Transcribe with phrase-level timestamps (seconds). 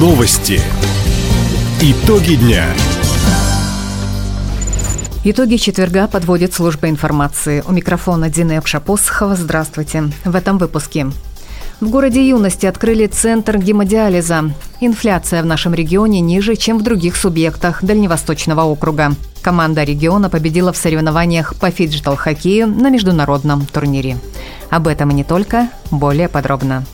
[0.00, 0.58] Новости.
[1.82, 2.64] Итоги дня.
[5.24, 7.62] Итоги четверга подводит служба информации.
[7.68, 9.36] У микрофона Дина Эпшапосхова.
[9.36, 10.04] Здравствуйте.
[10.24, 11.08] В этом выпуске.
[11.80, 14.54] В городе Юности открыли центр гемодиализа.
[14.80, 19.12] Инфляция в нашем регионе ниже, чем в других субъектах Дальневосточного округа.
[19.42, 24.16] Команда региона победила в соревнованиях по фиджитал-хоккею на международном турнире.
[24.70, 26.86] Об этом и не только, более подробно.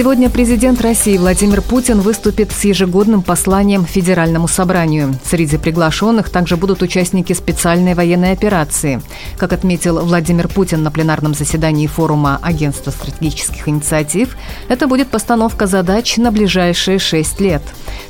[0.00, 5.14] Сегодня президент России Владимир Путин выступит с ежегодным посланием Федеральному собранию.
[5.22, 9.02] Среди приглашенных также будут участники специальной военной операции.
[9.36, 16.16] Как отметил Владимир Путин на пленарном заседании форума Агентства стратегических инициатив, это будет постановка задач
[16.16, 17.60] на ближайшие шесть лет.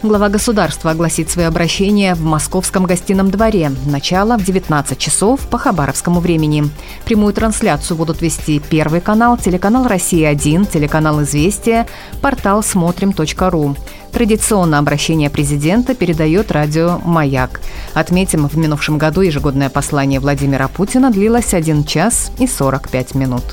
[0.05, 3.73] Глава государства огласит свое обращение в Московском гостином дворе.
[3.85, 6.71] Начало в 19 часов по хабаровскому времени.
[7.05, 11.80] Прямую трансляцию будут вести Первый канал, телеканал «Россия-1», телеканал «Известия»,
[12.21, 13.77] портал смотрим.ру.
[14.13, 17.61] Традиционно обращение президента передает радио «Маяк».
[17.95, 23.45] Отметим, в минувшем году ежегодное послание Владимира Путина длилось 1 час и 45 минут.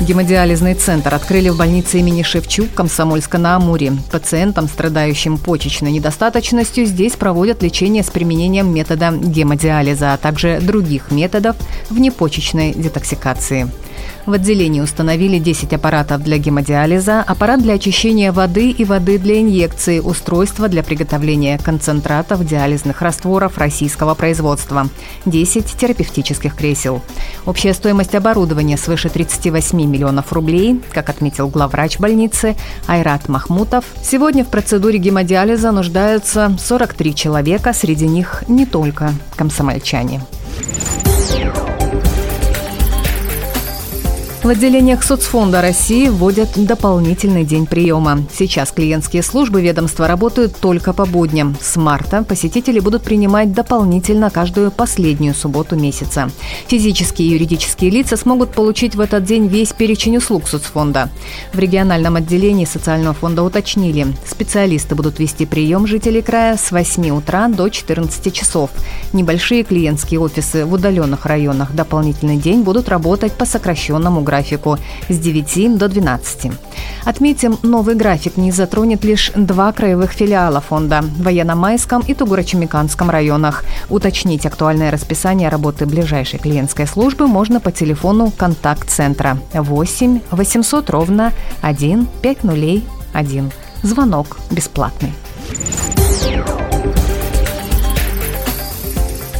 [0.00, 3.92] Гемодиализный центр открыли в больнице имени Шевчук Комсомольска-на-Амуре.
[4.10, 11.54] Пациентам, страдающим почечной недостаточностью, здесь проводят лечение с применением метода гемодиализа, а также других методов
[11.90, 13.70] внепочечной детоксикации.
[14.30, 19.98] В отделении установили 10 аппаратов для гемодиализа, аппарат для очищения воды и воды для инъекции,
[19.98, 24.88] устройство для приготовления концентратов диализных растворов российского производства,
[25.26, 27.02] 10 терапевтических кресел.
[27.44, 32.54] Общая стоимость оборудования свыше 38 миллионов рублей, как отметил главврач больницы
[32.86, 33.84] Айрат Махмутов.
[34.00, 40.20] Сегодня в процедуре гемодиализа нуждаются 43 человека, среди них не только комсомольчане.
[44.50, 48.24] В отделениях соцфонда России вводят дополнительный день приема.
[48.36, 51.56] Сейчас клиентские службы ведомства работают только по будням.
[51.60, 56.30] С марта посетители будут принимать дополнительно каждую последнюю субботу месяца.
[56.66, 61.10] Физические и юридические лица смогут получить в этот день весь перечень услуг соцфонда.
[61.52, 67.46] В региональном отделении социального фонда уточнили, специалисты будут вести прием жителей края с 8 утра
[67.46, 68.70] до 14 часов.
[69.12, 74.39] Небольшие клиентские офисы в удаленных районах дополнительный день будут работать по сокращенному графику
[75.08, 76.52] с 9 до 12.
[77.04, 83.64] Отметим, новый график не затронет лишь два краевых филиала фонда– в Военно-Майском и Тугурочемиканском районах.
[83.88, 92.06] Уточнить актуальное расписание работы ближайшей клиентской службы можно по телефону контакт-центра 8 800 ровно 1
[92.22, 93.52] 5001.
[93.82, 95.12] Звонок бесплатный.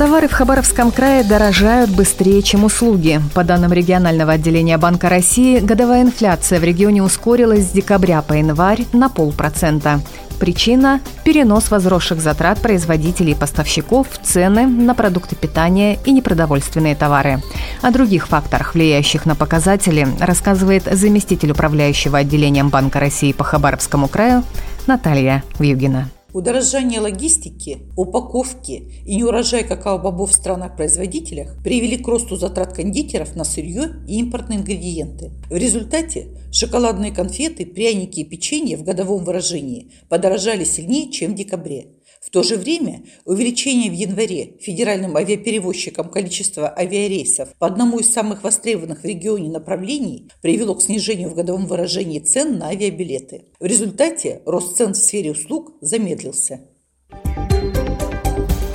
[0.01, 3.21] Товары в Хабаровском крае дорожают быстрее, чем услуги.
[3.35, 8.87] По данным регионального отделения Банка России, годовая инфляция в регионе ускорилась с декабря по январь
[8.95, 10.01] на полпроцента.
[10.39, 17.43] Причина– перенос возросших затрат производителей и поставщиков в цены на продукты питания и непродовольственные товары.
[17.83, 24.45] О других факторах, влияющих на показатели, рассказывает заместитель управляющего отделением Банка России по Хабаровскому краю
[24.87, 26.09] Наталья Вьюгина.
[26.33, 33.97] Удорожание логистики, упаковки и неурожай какао-бобов в странах-производителях привели к росту затрат кондитеров на сырье
[34.07, 35.33] и импортные ингредиенты.
[35.49, 41.89] В результате шоколадные конфеты, пряники и печенье в годовом выражении подорожали сильнее, чем в декабре.
[42.21, 48.45] В то же время увеличение в январе федеральным авиаперевозчикам количества авиарейсов по одному из самых
[48.45, 53.47] востребованных в регионе направлений привело к снижению в годовом выражении цен на авиабилеты.
[53.59, 56.61] В результате рост цен в сфере услуг замедлился.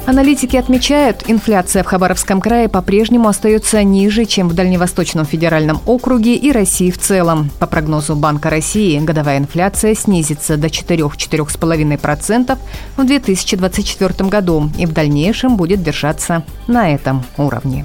[0.06, 6.52] Аналитики отмечают, инфляция в Хабаровском крае по-прежнему остается ниже, чем в Дальневосточном федеральном округе и
[6.52, 7.50] России в целом.
[7.60, 12.58] По прогнозу Банка России, годовая инфляция снизится до 4-4,5%
[12.98, 17.84] в 2024 году и в дальнейшем будет держаться на этом уровне.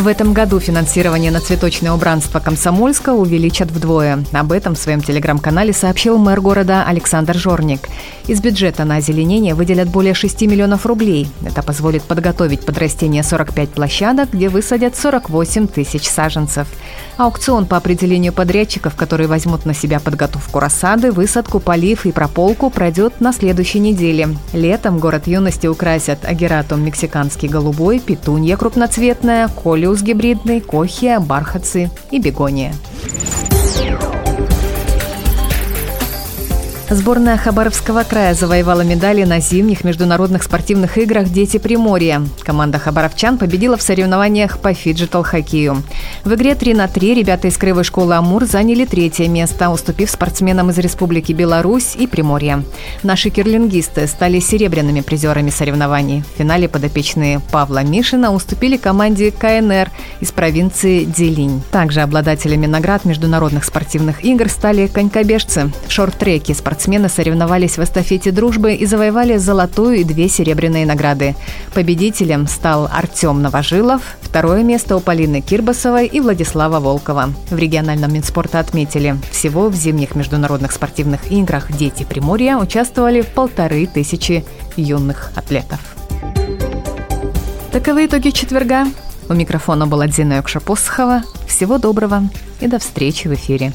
[0.00, 4.24] В этом году финансирование на цветочное убранство Комсомольска увеличат вдвое.
[4.32, 7.80] Об этом в своем телеграм-канале сообщил мэр города Александр Жорник.
[8.26, 11.28] Из бюджета на озеленение выделят более 6 миллионов рублей.
[11.44, 16.66] Это позволит подготовить под растение 45 площадок, где высадят 48 тысяч саженцев.
[17.18, 23.20] Аукцион по определению подрядчиков, которые возьмут на себя подготовку рассады, высадку, полив и прополку, пройдет
[23.20, 24.30] на следующей неделе.
[24.54, 32.72] Летом город юности украсят агератум мексиканский голубой, петунья крупноцветная, колеус гибридный, кохия, бархатцы и бегония.
[36.92, 42.20] Сборная Хабаровского края завоевала медали на зимних международных спортивных играх «Дети Приморья».
[42.42, 45.84] Команда хабаровчан победила в соревнованиях по фиджитал-хоккею.
[46.24, 50.70] В игре 3 на 3 ребята из краевой школы «Амур» заняли третье место, уступив спортсменам
[50.70, 52.64] из Республики Беларусь и Приморья.
[53.04, 56.24] Наши кирлингисты стали серебряными призерами соревнований.
[56.34, 61.62] В финале подопечные Павла Мишина уступили команде КНР из провинции Делинь.
[61.70, 65.70] Также обладателями наград международных спортивных игр стали конькобежцы.
[65.86, 71.36] В шорт-треке спортсмены спортсмены соревновались в эстафете дружбы и завоевали золотую и две серебряные награды.
[71.74, 77.34] Победителем стал Артем Новожилов, второе место у Полины Кирбасовой и Владислава Волкова.
[77.50, 84.42] В региональном Минспорта отметили, всего в зимних международных спортивных играх «Дети Приморья» участвовали полторы тысячи
[84.76, 85.80] юных атлетов.
[87.72, 88.86] Таковы итоги четверга.
[89.28, 91.24] У микрофона была Дина Йокша-Посохова.
[91.46, 92.22] Всего доброго
[92.60, 93.74] и до встречи в эфире.